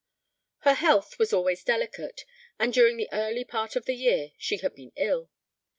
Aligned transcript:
Her 0.61 0.73
health 0.73 1.19
was 1.19 1.31
always 1.31 1.63
delicate, 1.63 2.25
and 2.57 2.73
during 2.73 2.97
the 2.97 3.07
early 3.13 3.43
part 3.45 3.75
of 3.75 3.85
the 3.85 3.93
year 3.93 4.31
she 4.39 4.57
had 4.57 4.73
been 4.73 4.91
ill. 4.95 5.29